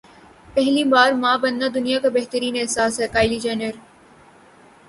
[0.53, 3.73] پہلی بار ماں بننا دنیا کا بہترین احساس ہے کایلی جینر